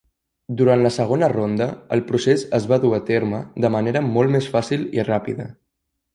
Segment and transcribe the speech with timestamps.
[0.59, 1.67] Durant la segona ronda,
[1.97, 5.49] el procés es va dur a terme de manera molt més fàcil i ràpida.